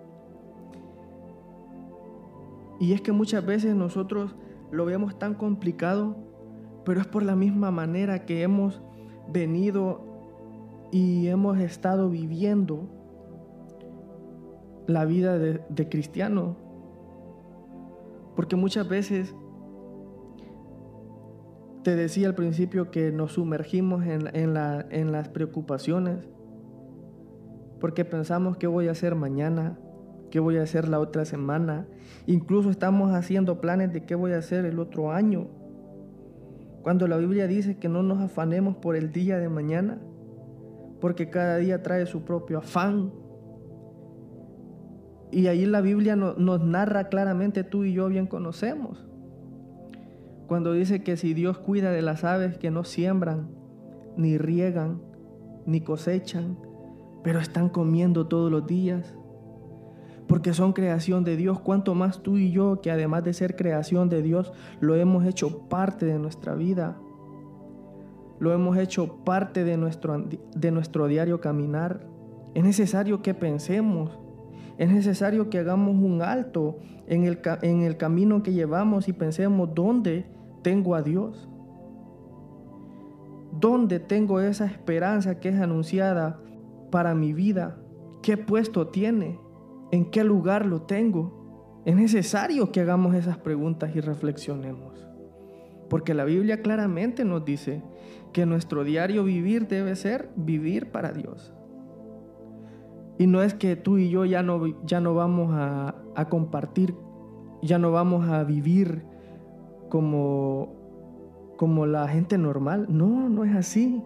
Y 2.78 2.92
es 2.92 3.00
que 3.00 3.10
muchas 3.10 3.44
veces 3.44 3.74
nosotros 3.74 4.36
lo 4.70 4.84
vemos 4.84 5.18
tan 5.18 5.34
complicado, 5.34 6.16
pero 6.84 7.00
es 7.00 7.06
por 7.08 7.24
la 7.24 7.34
misma 7.34 7.72
manera 7.72 8.26
que 8.26 8.42
hemos 8.42 8.80
venido 9.32 10.04
y 10.92 11.26
hemos 11.26 11.58
estado 11.58 12.08
viviendo 12.10 12.95
la 14.86 15.04
vida 15.04 15.38
de, 15.38 15.88
cristiano. 15.88 16.56
Porque 18.34 18.56
muchas 18.56 18.88
veces 18.88 19.34
te 21.82 21.96
decía 21.96 22.28
al 22.28 22.34
principio 22.34 22.90
que 22.90 23.12
nos 23.12 23.32
sumergimos 23.32 24.04
en, 24.06 24.54
las 24.54 25.28
preocupaciones, 25.28 26.28
porque 27.80 28.04
pensamos 28.04 28.56
qué 28.56 28.66
voy 28.66 28.88
a 28.88 28.92
hacer 28.92 29.14
mañana, 29.14 29.78
qué 30.30 30.40
voy 30.40 30.58
a 30.58 30.62
hacer 30.62 30.88
la 30.88 30.98
otra 30.98 31.24
semana. 31.24 31.86
Incluso 32.26 32.70
estamos 32.70 33.12
haciendo 33.12 33.60
planes 33.60 33.92
de 33.92 34.04
qué 34.04 34.14
voy 34.14 34.32
a 34.32 34.38
hacer 34.38 34.64
el 34.64 34.78
otro 34.78 35.12
año. 35.12 35.48
Cuando 36.82 37.08
la 37.08 37.16
Biblia 37.16 37.46
dice 37.46 37.78
que 37.78 37.88
no 37.88 38.02
nos 38.02 38.20
afanemos 38.20 38.76
por 38.76 38.96
el 38.96 39.12
día 39.12 39.38
de 39.38 39.48
mañana, 39.48 39.98
porque 41.00 41.30
cada 41.30 41.56
día 41.58 41.82
trae 41.82 42.06
su 42.06 42.22
propio 42.22 42.58
afán. 42.58 43.12
Y 45.30 45.48
ahí 45.48 45.66
la 45.66 45.80
Biblia 45.80 46.16
nos 46.16 46.60
narra 46.62 47.08
claramente, 47.08 47.64
tú 47.64 47.84
y 47.84 47.92
yo 47.92 48.08
bien 48.08 48.26
conocemos. 48.26 49.04
Cuando 50.46 50.72
dice 50.72 51.02
que 51.02 51.16
si 51.16 51.34
Dios 51.34 51.58
cuida 51.58 51.90
de 51.90 52.02
las 52.02 52.22
aves 52.24 52.56
que 52.58 52.70
no 52.70 52.84
siembran, 52.84 53.48
ni 54.16 54.38
riegan, 54.38 55.00
ni 55.66 55.80
cosechan, 55.80 56.56
pero 57.24 57.40
están 57.40 57.68
comiendo 57.68 58.28
todos 58.28 58.50
los 58.50 58.66
días, 58.66 59.16
porque 60.28 60.54
son 60.54 60.72
creación 60.72 61.24
de 61.24 61.36
Dios, 61.36 61.60
cuanto 61.60 61.94
más 61.94 62.22
tú 62.22 62.36
y 62.36 62.50
yo, 62.50 62.80
que 62.80 62.90
además 62.90 63.24
de 63.24 63.32
ser 63.32 63.56
creación 63.56 64.08
de 64.08 64.22
Dios, 64.22 64.52
lo 64.80 64.94
hemos 64.94 65.24
hecho 65.24 65.68
parte 65.68 66.06
de 66.06 66.18
nuestra 66.18 66.54
vida, 66.54 66.96
lo 68.38 68.52
hemos 68.52 68.76
hecho 68.76 69.24
parte 69.24 69.64
de 69.64 69.76
nuestro, 69.76 70.24
de 70.54 70.70
nuestro 70.70 71.06
diario 71.06 71.40
caminar. 71.40 72.06
Es 72.54 72.64
necesario 72.64 73.22
que 73.22 73.34
pensemos, 73.34 74.18
es 74.78 74.90
necesario 74.90 75.48
que 75.48 75.58
hagamos 75.58 75.94
un 75.94 76.22
alto 76.22 76.78
en 77.06 77.24
el, 77.24 77.40
en 77.62 77.82
el 77.82 77.96
camino 77.96 78.42
que 78.42 78.52
llevamos 78.52 79.08
y 79.08 79.12
pensemos 79.12 79.70
dónde 79.74 80.26
tengo 80.62 80.94
a 80.94 81.02
Dios. 81.02 81.48
¿Dónde 83.58 84.00
tengo 84.00 84.40
esa 84.40 84.66
esperanza 84.66 85.40
que 85.40 85.48
es 85.48 85.60
anunciada 85.60 86.40
para 86.90 87.14
mi 87.14 87.32
vida? 87.32 87.78
¿Qué 88.22 88.36
puesto 88.36 88.88
tiene? 88.88 89.38
¿En 89.92 90.10
qué 90.10 90.24
lugar 90.24 90.66
lo 90.66 90.82
tengo? 90.82 91.80
Es 91.86 91.96
necesario 91.96 92.70
que 92.70 92.80
hagamos 92.80 93.14
esas 93.14 93.38
preguntas 93.38 93.94
y 93.94 94.00
reflexionemos. 94.00 95.06
Porque 95.88 96.12
la 96.12 96.24
Biblia 96.24 96.60
claramente 96.60 97.24
nos 97.24 97.44
dice 97.44 97.82
que 98.32 98.44
nuestro 98.44 98.84
diario 98.84 99.24
vivir 99.24 99.68
debe 99.68 99.96
ser 99.96 100.28
vivir 100.36 100.90
para 100.90 101.12
Dios. 101.12 101.55
Y 103.18 103.26
no 103.26 103.42
es 103.42 103.54
que 103.54 103.76
tú 103.76 103.98
y 103.98 104.10
yo 104.10 104.24
ya 104.24 104.42
no, 104.42 104.66
ya 104.84 105.00
no 105.00 105.14
vamos 105.14 105.50
a, 105.52 105.94
a 106.14 106.28
compartir, 106.28 106.94
ya 107.62 107.78
no 107.78 107.90
vamos 107.90 108.28
a 108.28 108.44
vivir 108.44 109.04
como, 109.88 110.74
como 111.56 111.86
la 111.86 112.08
gente 112.08 112.38
normal. 112.38 112.86
No, 112.90 113.28
no 113.28 113.44
es 113.44 113.54
así. 113.54 114.02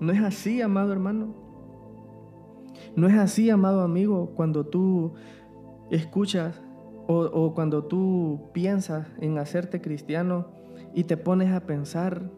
No 0.00 0.12
es 0.12 0.20
así, 0.20 0.60
amado 0.60 0.92
hermano. 0.92 1.34
No 2.96 3.06
es 3.06 3.14
así, 3.14 3.50
amado 3.50 3.82
amigo, 3.82 4.32
cuando 4.34 4.66
tú 4.66 5.14
escuchas 5.90 6.60
o, 7.06 7.16
o, 7.16 7.54
cuando 7.54 7.84
tú 7.84 8.50
piensas 8.52 9.06
en 9.20 9.38
hacerte 9.38 9.80
cristiano 9.80 10.48
y 10.94 11.04
te 11.04 11.16
pones 11.16 11.52
a 11.52 11.60
pensar 11.60 12.30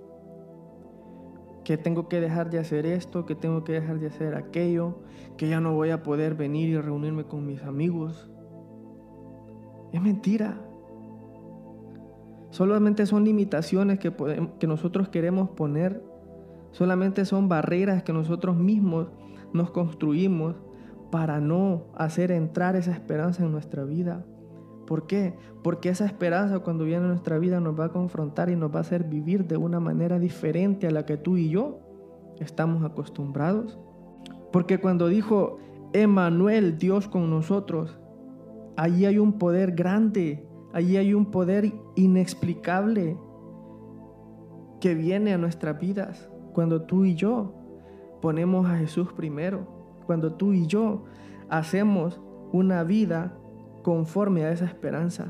que 1.67 1.77
tengo 1.77 2.09
que 2.09 2.21
dejar 2.21 2.49
de 2.49 2.61
hacer 2.61 2.87
esto, 2.87 3.27
que 3.27 3.35
tengo 3.35 3.65
que 3.65 3.73
dejar 3.73 3.99
de 3.99 4.07
hacer 4.07 4.37
aquello, 4.37 5.01
que 5.37 5.49
ya 5.49 5.61
no 5.61 5.75
voy 5.75 5.91
a 5.91 6.05
poder 6.05 6.37
venir 6.37 6.69
y 6.69 6.81
reunirme 6.81 7.25
con 7.25 7.45
mis 7.45 7.61
amigos. 7.65 8.31
Es 9.93 10.01
mentira. 10.01 10.61
Solamente 12.51 13.05
son 13.05 13.25
limitaciones 13.25 13.99
que, 13.99 14.13
que 14.61 14.67
nosotros 14.69 15.09
queremos 15.09 15.51
poner. 15.51 16.05
Solamente 16.71 17.25
son 17.25 17.49
barreras 17.49 18.05
que 18.05 18.13
nosotros 18.13 18.57
mismos 18.57 19.09
nos 19.53 19.73
construimos 19.73 20.55
para 21.11 21.41
no 21.41 21.87
hacer 21.97 22.31
entrar 22.31 22.77
esa 22.77 22.93
esperanza 22.93 23.43
en 23.43 23.51
nuestra 23.51 23.83
vida. 23.83 24.25
¿Por 24.87 25.07
qué? 25.07 25.35
Porque 25.63 25.89
esa 25.89 26.07
esperanza 26.07 26.61
cuando 26.61 26.85
viene 26.85 27.05
a 27.05 27.09
nuestra 27.09 27.39
vida 27.39 27.61
nos 27.61 27.79
va 27.79 27.87
a 27.87 27.93
confrontar 27.93 28.51
y 28.51 28.57
nos 28.57 28.73
va 28.73 28.79
a 28.79 28.81
hacer 28.81 29.05
vivir 29.05 29.47
de 29.47 29.57
una 29.57 29.81
manera 29.81 30.19
diferente 30.19 30.87
a 30.87 30.91
la 30.91 31.05
que 31.05 31.17
tú 31.17 31.37
y 31.37 31.49
yo 31.49 31.81
estamos 32.39 32.85
acostumbrados. 32.85 33.79
Porque 34.53 34.79
cuando 34.79 35.09
dijo 35.09 35.59
Emanuel, 35.93 36.79
Dios 36.79 37.09
con 37.09 37.31
nosotros, 37.31 37.99
allí 38.77 39.07
hay 39.07 39.19
un 39.19 39.39
poder 39.39 39.73
grande 39.73 40.47
Allí 40.77 40.99
hay 40.99 41.15
un 41.15 41.31
poder 41.31 41.73
inexplicable 41.95 43.17
que 44.79 44.95
viene 44.95 45.33
a 45.33 45.39
nuestras 45.39 45.81
vidas 45.81 46.29
cuando 46.53 46.83
tú 46.83 47.07
y 47.07 47.15
yo 47.15 47.55
ponemos 48.21 48.69
a 48.69 48.77
Jesús 48.77 49.11
primero, 49.15 49.67
cuando 50.05 50.35
tú 50.35 50.53
y 50.53 50.67
yo 50.67 51.05
hacemos 51.49 52.21
una 52.53 52.85
vida 52.85 53.39
conforme 53.87 54.45
a 54.45 54.51
esa 54.51 54.65
esperanza. 54.65 55.27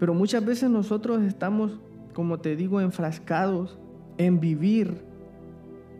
Pero 0.00 0.14
muchas 0.14 0.44
veces 0.44 0.68
nosotros 0.68 1.22
estamos, 1.22 1.78
como 2.12 2.40
te 2.40 2.56
digo, 2.56 2.80
enfrascados 2.80 3.78
en 4.18 4.40
vivir 4.40 5.04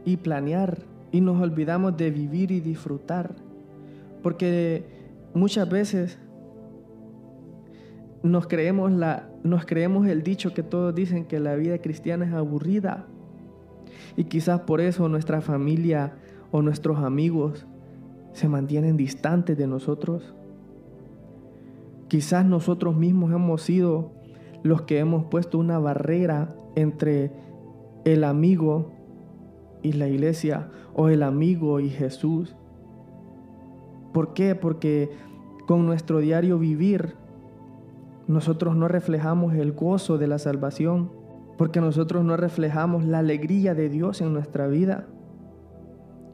y 0.05 0.16
planear 0.16 0.78
y 1.12 1.21
nos 1.21 1.40
olvidamos 1.40 1.97
de 1.97 2.11
vivir 2.11 2.50
y 2.50 2.59
disfrutar. 2.59 3.37
Porque 4.25 4.87
muchas 5.35 5.71
veces 5.71 6.19
nos 8.25 8.49
creemos, 8.49 8.90
la, 8.90 9.31
nos 9.45 9.66
creemos 9.66 10.09
el 10.09 10.25
dicho 10.25 10.52
que 10.52 10.64
todos 10.64 10.97
dicen 10.97 11.26
que 11.26 11.38
la 11.38 11.55
vida 11.55 11.78
cristiana 11.78 12.26
es 12.26 12.33
aburrida. 12.33 13.07
Y 14.16 14.25
quizás 14.25 14.62
por 14.62 14.81
eso 14.81 15.09
nuestra 15.09 15.43
familia 15.43 16.16
o 16.50 16.61
nuestros 16.61 16.99
amigos 16.99 17.69
se 18.37 18.49
mantienen 18.49 18.99
distantes 18.99 19.57
de 19.57 19.66
nosotros. 19.66 20.35
Quizás 22.09 22.45
nosotros 22.45 22.95
mismos 22.95 23.33
hemos 23.33 23.62
sido 23.62 24.12
los 24.62 24.83
que 24.83 24.99
hemos 24.99 25.25
puesto 25.25 25.59
una 25.59 25.78
barrera 25.78 26.55
entre 26.75 27.33
el 28.05 28.25
amigo 28.25 28.93
y 29.83 29.93
la 29.95 30.07
iglesia 30.07 30.69
o 30.95 31.09
el 31.09 31.23
amigo 31.23 31.81
y 31.81 31.88
Jesús. 31.88 32.55
¿Por 34.12 34.35
qué? 34.35 34.55
Porque 34.55 35.11
con 35.66 35.87
nuestro 35.87 36.19
diario 36.19 36.59
vivir 36.59 37.14
nosotros 38.28 38.76
no 38.76 38.87
reflejamos 38.87 39.55
el 39.55 39.73
gozo 39.73 40.19
de 40.19 40.26
la 40.26 40.38
salvación, 40.38 41.11
porque 41.57 41.81
nosotros 41.81 42.23
no 42.23 42.37
reflejamos 42.37 43.05
la 43.07 43.21
alegría 43.21 43.75
de 43.75 43.88
Dios 43.88 44.21
en 44.21 44.35
nuestra 44.35 44.66
vida. 44.66 45.07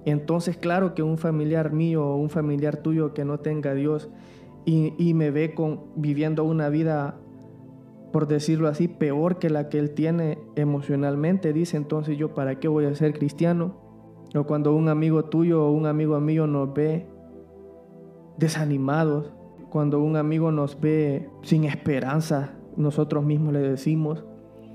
Entonces, 0.04 0.56
claro 0.56 0.94
que 0.94 1.02
un 1.02 1.18
familiar 1.18 1.72
mío 1.72 2.04
o 2.04 2.16
un 2.16 2.30
familiar 2.30 2.78
tuyo 2.78 3.14
que 3.14 3.24
no 3.24 3.38
tenga 3.38 3.70
a 3.70 3.74
Dios 3.74 4.10
y, 4.64 5.14
me 5.14 5.30
ve 5.30 5.54
con, 5.54 5.80
viviendo 5.96 6.44
una 6.44 6.68
vida, 6.68 7.16
por 8.12 8.28
decirlo 8.28 8.68
así, 8.68 8.88
peor 8.88 9.38
que 9.38 9.50
la 9.50 9.68
que 9.68 9.78
él 9.78 9.90
tiene 9.90 10.38
emocionalmente, 10.56 11.52
dice 11.52 11.76
entonces 11.76 12.16
yo, 12.16 12.34
¿para 12.34 12.60
qué 12.60 12.68
voy 12.68 12.84
a 12.84 12.94
ser 12.94 13.12
cristiano? 13.12 13.76
O 14.34 14.44
cuando 14.44 14.74
un 14.74 14.88
amigo 14.88 15.24
tuyo 15.24 15.66
o 15.66 15.72
un 15.72 15.86
amigo 15.86 16.18
mío 16.20 16.46
nos 16.46 16.72
ve 16.72 17.06
desanimados, 18.38 19.32
cuando 19.70 20.00
un 20.00 20.16
amigo 20.16 20.52
nos 20.52 20.80
ve 20.80 21.28
sin 21.42 21.64
esperanza, 21.64 22.54
nosotros 22.76 23.24
mismos 23.24 23.52
le 23.52 23.60
decimos. 23.60 24.24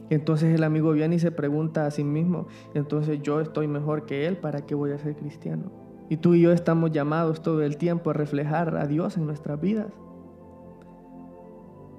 Entonces 0.09 0.55
el 0.55 0.63
amigo 0.63 0.91
viene 0.91 1.15
y 1.15 1.19
se 1.19 1.31
pregunta 1.31 1.85
a 1.85 1.91
sí 1.91 2.03
mismo, 2.03 2.47
entonces 2.73 3.21
yo 3.21 3.41
estoy 3.41 3.67
mejor 3.67 4.05
que 4.05 4.25
él, 4.25 4.37
¿para 4.37 4.65
qué 4.65 4.73
voy 4.73 4.91
a 4.91 4.99
ser 4.99 5.15
cristiano? 5.15 5.71
Y 6.09 6.17
tú 6.17 6.33
y 6.33 6.41
yo 6.41 6.53
estamos 6.53 6.91
llamados 6.91 7.41
todo 7.41 7.61
el 7.61 7.77
tiempo 7.77 8.11
a 8.11 8.13
reflejar 8.13 8.77
a 8.77 8.87
Dios 8.87 9.17
en 9.17 9.25
nuestras 9.25 9.59
vidas. 9.59 9.91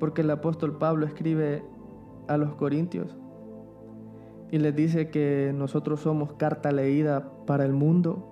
Porque 0.01 0.23
el 0.23 0.31
apóstol 0.31 0.79
Pablo 0.79 1.05
escribe 1.05 1.63
a 2.29 2.39
los 2.39 2.55
corintios 2.55 3.15
y 4.51 4.59
les 4.59 4.75
dice 4.75 5.11
que 5.11 5.53
nosotros 5.55 6.01
somos 6.01 6.33
carta 6.35 6.73
leída 6.73 7.31
para 7.47 7.67
el 7.67 7.75
mundo. 7.75 8.25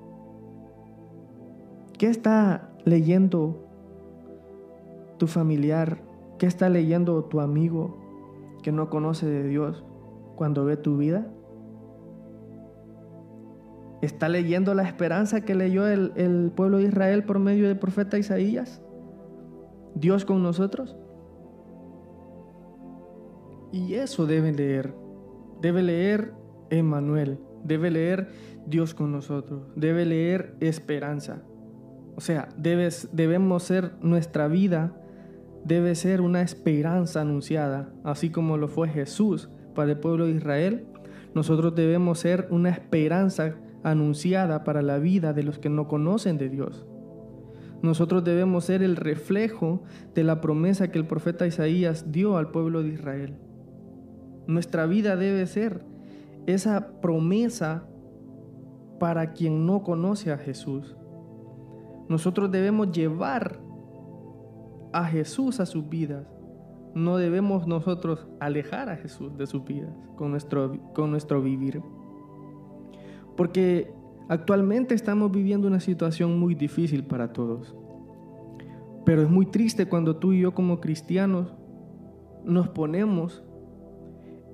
¿Qué 1.99 2.07
está 2.07 2.71
leyendo 2.85 3.67
tu 5.19 5.27
familiar, 5.27 5.99
qué 6.39 6.47
está 6.47 6.71
leyendo 6.71 7.25
tu 7.25 7.41
amigo 7.41 8.06
que 8.67 8.73
no 8.73 8.91
conoce 8.91 9.27
de 9.27 9.47
Dios 9.47 9.85
cuando 10.35 10.65
ve 10.65 10.77
tu 10.77 10.97
vida? 10.97 11.25
¿Está 14.03 14.29
leyendo 14.29 14.75
la 14.75 14.83
esperanza 14.83 15.43
que 15.43 15.55
leyó 15.55 15.87
el, 15.87 16.13
el 16.17 16.51
pueblo 16.51 16.79
de 16.79 16.89
Israel 16.89 17.23
por 17.23 17.39
medio 17.39 17.69
del 17.69 17.79
profeta 17.79 18.19
Isaías? 18.19 18.83
¿Dios 19.95 20.25
con 20.25 20.43
nosotros? 20.43 20.97
Y 23.71 23.95
eso 23.95 24.27
debe 24.27 24.51
leer. 24.53 24.93
Debe 25.61 25.85
leer 25.85 26.35
Emmanuel. 26.69 27.39
Debe 27.63 27.93
leer 27.93 28.31
Dios 28.67 28.95
con 28.95 29.13
nosotros. 29.13 29.63
Debe 29.77 30.05
leer 30.07 30.57
esperanza. 30.59 31.45
O 32.17 32.21
sea, 32.21 32.49
debes, 32.57 33.11
debemos 33.13 33.63
ser 33.63 33.93
nuestra 34.01 34.49
vida 34.49 34.93
debe 35.67 35.97
ser 35.97 36.21
una 36.21 36.43
esperanza 36.43 37.23
anunciada, 37.23 37.89
así 38.05 38.31
como 38.31 38.57
lo 38.57 38.69
fue 38.69 38.89
Jesús 38.89 39.51
para 39.75 39.93
el 39.93 39.99
pueblo 39.99 40.27
de 40.27 40.33
Israel. 40.33 40.87
Nosotros 41.35 41.75
debemos 41.75 42.21
ser 42.21 42.47
una 42.51 42.71
esperanza 42.71 43.57
anunciada 43.83 44.63
para 44.63 44.81
la 44.81 44.99
vida 44.99 45.33
de 45.33 45.43
los 45.43 45.59
que 45.59 45.69
no 45.69 45.89
conocen 45.89 46.39
de 46.39 46.49
Dios. 46.49 46.87
Nosotros 47.83 48.23
debemos 48.25 48.65
ser 48.65 48.83
el 48.83 48.97
reflejo 48.97 49.83
de 50.15 50.25
la 50.25 50.41
promesa 50.41 50.91
que 50.91 50.99
el 50.99 51.07
profeta 51.07 51.47
Isaías 51.47 52.13
dio 52.13 52.37
al 52.37 52.51
pueblo 52.51 52.83
de 52.83 52.91
Israel. 52.91 53.35
Nuestra 54.47 54.87
vida 54.87 55.17
debe 55.17 55.47
ser 55.47 55.85
esa 56.47 57.01
promesa 57.01 57.89
para 59.01 59.33
quien 59.33 59.67
no 59.67 59.83
conoce 59.83 60.31
a 60.31 60.39
Jesús. 60.39 60.97
Nosotros 62.09 62.53
debemos 62.53 62.93
llevar 62.93 63.66
a 64.97 65.05
Jesús 65.05 65.61
a 65.61 65.67
sus 65.67 65.87
vidas. 65.91 66.27
No 66.95 67.19
debemos 67.19 67.67
nosotros 67.67 68.27
alejar 68.41 68.89
a 68.89 68.97
Jesús 68.97 69.37
de 69.37 69.47
sus 69.47 69.63
vidas 69.63 69.95
con 70.17 70.31
nuestro, 70.31 70.73
con 70.95 71.11
nuestro 71.11 71.43
vivir. 71.43 71.83
Porque 73.37 73.93
actualmente 74.31 74.95
estamos 74.95 75.31
viviendo 75.31 75.69
una 75.69 75.81
situación 75.81 76.41
muy 76.41 76.55
difícil 76.55 77.05
para 77.05 77.35
todos. 77.35 77.77
Pero 79.05 79.21
es 79.21 79.29
muy 79.29 79.45
triste 79.45 79.87
cuando 79.87 80.17
tú 80.17 80.33
y 80.33 80.41
yo 80.41 80.55
como 80.55 80.81
cristianos 80.81 81.53
nos 82.43 82.71
ponemos 82.71 83.45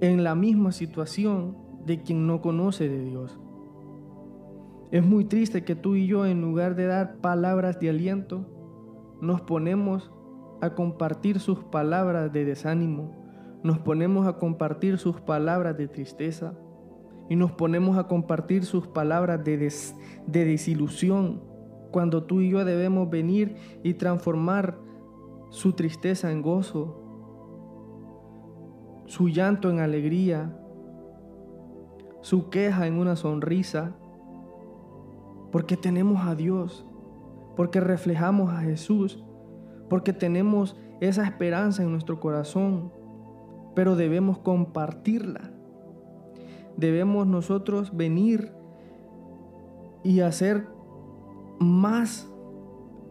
en 0.01 0.25
la 0.25 0.35
misma 0.35 0.73
situación 0.73 1.57
de 1.87 2.03
quien 2.03 2.27
no 2.27 2.43
conoce 2.43 2.89
de 2.89 3.05
Dios. 3.05 3.39
Es 4.91 5.05
muy 5.05 5.25
triste 5.25 5.63
que 5.63 5.77
tú 5.77 5.95
y 5.95 6.09
yo, 6.09 6.27
en 6.27 6.41
lugar 6.41 6.75
de 6.75 6.87
dar 6.87 7.19
palabras 7.19 7.79
de 7.79 7.91
aliento, 7.91 8.45
nos 9.21 9.41
ponemos 9.41 10.11
a 10.63 10.77
compartir 10.77 11.41
sus 11.41 11.59
palabras 11.65 12.33
de 12.33 12.45
desánimo, 12.45 13.11
nos 13.65 13.81
ponemos 13.81 14.29
a 14.29 14.39
compartir 14.39 14.97
sus 14.97 15.21
palabras 15.21 15.77
de 15.77 15.89
tristeza 15.89 16.55
y 17.29 17.35
nos 17.35 17.51
ponemos 17.51 17.99
a 17.99 18.07
compartir 18.07 18.65
sus 18.65 18.87
palabras 18.87 19.43
de, 19.43 19.57
de 19.59 20.45
desilusión, 20.45 21.43
cuando 21.91 22.23
tú 22.23 22.41
y 22.41 22.51
yo 22.51 22.65
debemos 22.65 23.11
venir 23.11 23.57
y 23.83 23.95
transformar 23.95 24.79
su 25.51 25.73
tristeza 25.73 26.31
en 26.31 26.43
gozo, 26.43 27.03
su 29.07 29.29
llanto 29.29 29.69
en 29.69 29.81
alegría, 29.81 30.57
su 32.21 32.51
queja 32.51 32.87
en 32.87 33.01
una 33.01 33.17
sonrisa, 33.17 33.97
porque 35.51 35.77
tenemos 35.77 36.25
a 36.25 36.37
Dios, 36.37 36.87
porque 37.57 37.81
reflejamos 37.81 38.53
a 38.53 38.59
Jesús, 38.61 39.25
porque 39.93 40.15
tenemos 40.15 40.75
esa 41.03 41.23
esperanza 41.23 41.83
en 41.83 41.91
nuestro 41.91 42.19
corazón, 42.19 42.91
pero 43.75 43.95
debemos 43.95 44.39
compartirla. 44.39 45.51
Debemos 46.79 47.27
nosotros 47.27 47.95
venir 47.95 48.55
y 50.03 50.21
hacer 50.21 50.67
más, 51.61 52.27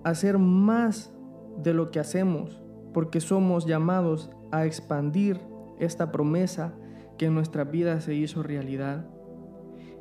hacer 0.04 0.40
más 0.40 1.14
de 1.56 1.76
lo 1.76 1.92
que 1.92 2.00
hacemos, 2.00 2.60
porque 2.96 3.22
somos 3.22 3.68
llamados 3.68 4.32
a 4.50 4.66
expandir 4.66 5.40
esta 5.78 6.12
promesa 6.12 6.74
que 7.20 7.28
en 7.28 7.36
nuestras 7.36 7.70
vidas 7.70 8.06
se 8.06 8.16
hizo 8.16 8.42
realidad. 8.42 9.06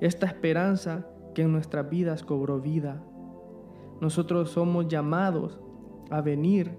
Esta 0.01 0.25
esperanza 0.25 1.07
que 1.35 1.43
en 1.43 1.53
nuestras 1.53 1.91
vidas 1.91 2.23
cobró 2.23 2.59
vida. 2.59 3.03
Nosotros 4.01 4.49
somos 4.49 4.89
llamados 4.89 5.61
a 6.11 6.21
venir 6.21 6.73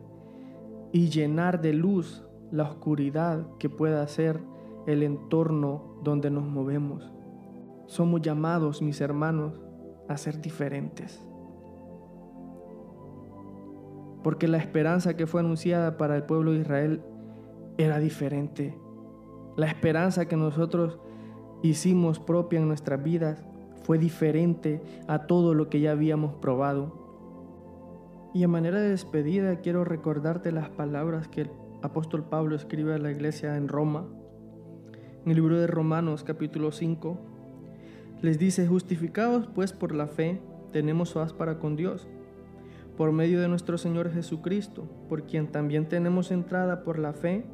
y 0.91 1.09
llenar 1.09 1.61
de 1.61 1.73
luz 1.73 2.23
la 2.51 2.63
oscuridad 2.63 3.47
que 3.57 3.69
pueda 3.69 4.05
ser 4.07 4.41
el 4.85 5.03
entorno 5.03 5.99
donde 6.03 6.29
nos 6.29 6.43
movemos. 6.43 7.11
Somos 7.85 8.21
llamados, 8.21 8.81
mis 8.81 9.01
hermanos, 9.01 9.59
a 10.07 10.17
ser 10.17 10.41
diferentes. 10.41 11.21
Porque 14.23 14.47
la 14.47 14.57
esperanza 14.57 15.15
que 15.15 15.27
fue 15.27 15.41
anunciada 15.41 15.97
para 15.97 16.15
el 16.15 16.23
pueblo 16.23 16.51
de 16.51 16.59
Israel 16.59 17.01
era 17.77 17.99
diferente. 17.99 18.77
La 19.57 19.67
esperanza 19.67 20.27
que 20.27 20.37
nosotros 20.37 20.99
hicimos 21.63 22.19
propia 22.19 22.59
en 22.59 22.67
nuestras 22.67 23.01
vidas 23.01 23.43
fue 23.83 23.97
diferente 23.97 24.81
a 25.07 25.25
todo 25.25 25.53
lo 25.53 25.69
que 25.69 25.79
ya 25.79 25.91
habíamos 25.91 26.35
probado. 26.35 27.00
Y 28.33 28.43
a 28.43 28.47
manera 28.47 28.79
de 28.79 28.89
despedida 28.89 29.57
quiero 29.57 29.83
recordarte 29.83 30.51
las 30.51 30.69
palabras 30.69 31.27
que 31.27 31.41
el 31.41 31.51
apóstol 31.81 32.23
Pablo 32.23 32.55
escribe 32.55 32.93
a 32.93 32.97
la 32.97 33.11
iglesia 33.11 33.57
en 33.57 33.67
Roma. 33.67 34.07
En 35.25 35.31
el 35.31 35.35
libro 35.35 35.59
de 35.59 35.67
Romanos 35.67 36.23
capítulo 36.23 36.71
5 36.71 37.19
les 38.21 38.39
dice, 38.39 38.67
justificados 38.67 39.47
pues 39.47 39.73
por 39.73 39.93
la 39.93 40.07
fe, 40.07 40.39
tenemos 40.71 41.13
paz 41.13 41.33
para 41.33 41.59
con 41.59 41.75
Dios, 41.75 42.07
por 42.95 43.11
medio 43.11 43.41
de 43.41 43.47
nuestro 43.47 43.77
Señor 43.77 44.11
Jesucristo, 44.11 44.87
por 45.09 45.25
quien 45.25 45.47
también 45.47 45.89
tenemos 45.89 46.31
entrada 46.31 46.83
por 46.83 46.99
la 46.99 47.13
fe 47.13 47.45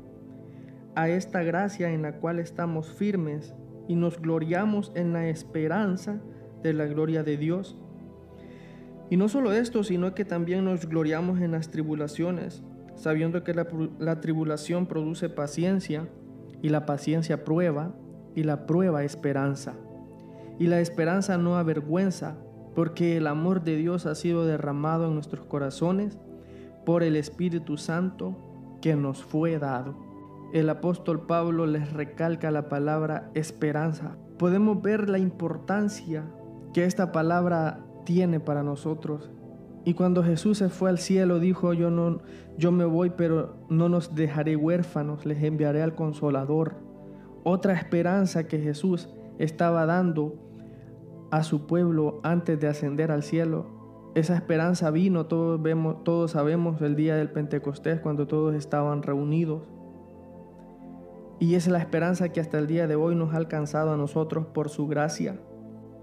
a 0.96 1.10
esta 1.10 1.42
gracia 1.42 1.90
en 1.92 2.02
la 2.02 2.18
cual 2.18 2.40
estamos 2.40 2.92
firmes 2.92 3.56
y 3.88 3.96
nos 3.96 4.20
gloriamos 4.20 4.92
en 4.94 5.14
la 5.14 5.28
esperanza 5.30 6.22
de 6.62 6.74
la 6.74 6.86
gloria 6.86 7.24
de 7.24 7.38
Dios. 7.38 7.78
Y 9.10 9.18
no 9.18 9.30
solo 9.30 9.54
esto, 9.54 9.84
sino 9.84 10.14
que 10.14 10.26
también 10.26 10.66
nos 10.66 10.86
gloriamos 10.86 11.40
en 11.40 11.52
las 11.52 11.70
tribulaciones, 11.70 12.64
sabiendo 12.96 13.44
que 13.44 13.54
la, 13.54 14.22
tribulación 14.22 14.86
produce 14.86 15.30
paciencia, 15.30 16.08
y 16.62 16.70
la 16.70 16.86
paciencia 16.86 17.44
prueba, 17.44 17.94
y 18.36 18.44
la 18.44 18.66
prueba 18.66 19.04
esperanza. 19.04 19.74
Y 20.60 20.68
la 20.68 20.80
esperanza 20.80 21.38
no 21.38 21.56
avergüenza, 21.58 22.36
porque 22.76 23.18
el 23.18 23.28
amor 23.28 23.64
de 23.64 23.78
Dios 23.78 24.06
ha 24.06 24.16
sido 24.16 24.46
derramado 24.46 25.08
en 25.08 25.14
nuestros 25.14 25.46
corazones 25.46 26.18
por 26.86 27.04
el 27.04 27.16
Espíritu 27.16 27.78
Santo 27.78 28.80
que 28.82 28.96
nos 28.96 29.24
fue 29.24 29.58
dado 29.58 30.08
el 30.54 30.70
apóstol 30.70 31.26
Pablo 31.26 31.66
les 31.66 31.92
recalca 31.92 32.52
la 32.52 32.70
palabra 32.70 33.30
esperanza. 33.34 34.16
Podemos 34.40 34.82
ver 34.82 35.10
la 35.10 35.20
importancia 35.20 36.24
que 36.74 36.86
esta 36.86 37.12
palabra 37.12 37.86
tiene 38.08 38.40
para 38.40 38.64
nosotros. 38.64 39.30
Y 39.84 39.94
cuando 39.94 40.24
Jesús 40.24 40.60
se 40.60 40.70
fue 40.70 40.90
al 40.90 40.98
cielo, 40.98 41.40
dijo, 41.40 41.74
yo, 41.74 41.92
no, 41.92 42.22
yo 42.58 42.72
me 42.72 42.86
voy, 42.86 43.10
pero 43.10 43.58
no 43.70 43.90
nos 43.90 44.16
dejaré 44.16 44.56
huérfanos, 44.56 45.26
les 45.26 45.44
enviaré 45.44 45.84
al 45.84 45.94
consolador. 45.94 46.76
Otra 47.44 47.74
esperanza 47.74 48.48
que 48.48 48.60
Jesús 48.60 49.10
estaba 49.40 49.86
dando 49.86 50.36
a 51.32 51.44
su 51.44 51.68
pueblo 51.68 52.22
antes 52.24 52.58
de 52.62 52.70
ascender 52.70 53.12
al 53.12 53.24
cielo. 53.24 53.66
Esa 54.16 54.36
esperanza 54.36 54.90
vino, 54.90 55.26
todos, 55.26 55.62
vemos, 55.62 56.06
todos 56.06 56.32
sabemos, 56.32 56.82
el 56.82 56.96
día 56.96 57.18
del 57.18 57.30
Pentecostés, 57.30 58.00
cuando 58.00 58.26
todos 58.26 58.56
estaban 58.56 59.04
reunidos. 59.04 59.64
Y 61.40 61.56
es 61.56 61.68
la 61.68 61.80
esperanza 61.80 62.30
que 62.30 62.40
hasta 62.40 62.58
el 62.58 62.68
día 62.68 62.88
de 62.88 62.96
hoy 62.96 63.16
nos 63.16 63.34
ha 63.34 63.38
alcanzado 63.38 63.92
a 63.92 63.98
nosotros 63.98 64.46
por 64.46 64.70
su 64.70 64.88
gracia. 64.88 65.42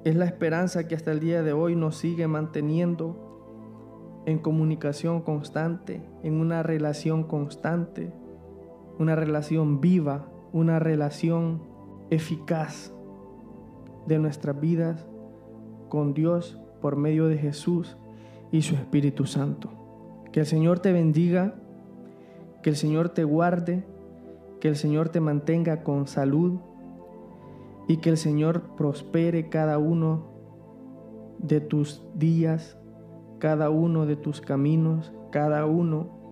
Es 0.05 0.17
la 0.17 0.27
esperanza 0.27 0.87
que 0.87 0.95
hasta 0.95 1.13
el 1.13 1.21
día 1.21 1.43
de 1.43 1.53
hoy 1.53 1.77
nos 1.77 1.97
sigue 1.97 2.29
manteniendo 2.29 4.23
en 4.27 4.39
comunicación 4.39 5.23
constante, 5.23 6.03
en 6.23 6.35
una 6.35 6.63
relación 6.63 7.25
constante, 7.25 8.13
una 8.99 9.17
relación 9.17 9.81
viva, 9.81 10.29
una 10.53 10.79
relación 10.79 11.63
eficaz 12.11 12.93
de 14.07 14.19
nuestras 14.19 14.61
vidas 14.61 15.07
con 15.89 16.15
Dios 16.15 16.61
por 16.81 16.97
medio 16.97 17.27
de 17.27 17.39
Jesús 17.39 17.97
y 18.53 18.63
su 18.63 18.75
Espíritu 18.75 19.27
Santo. 19.27 19.71
Que 20.33 20.41
el 20.41 20.47
Señor 20.47 20.81
te 20.81 20.93
bendiga, 20.93 21.55
que 22.63 22.71
el 22.71 22.77
Señor 22.77 23.09
te 23.09 23.25
guarde 23.25 23.85
que 24.65 24.69
el 24.69 24.77
Señor 24.77 25.11
te 25.11 25.21
mantenga 25.21 25.83
con 25.83 26.07
salud 26.07 26.59
y 27.87 27.99
que 27.99 28.11
el 28.11 28.17
Señor 28.17 28.77
prospere 28.77 29.49
cada 29.49 29.79
uno 29.79 30.33
de 31.39 31.61
tus 31.61 32.03
días, 32.15 32.79
cada 33.39 33.71
uno 33.71 34.07
de 34.07 34.17
tus 34.17 34.41
caminos, 34.41 35.13
cada 35.31 35.67
uno 35.67 36.25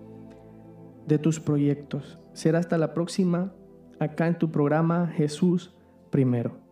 de 1.05 1.19
tus 1.19 1.39
proyectos. 1.39 2.19
Será 2.33 2.59
hasta 2.59 2.77
la 2.77 2.93
próxima 2.93 3.53
acá 3.99 4.27
en 4.27 4.37
tu 4.37 4.51
programa 4.51 5.07
Jesús 5.07 5.75
primero. 6.09 6.62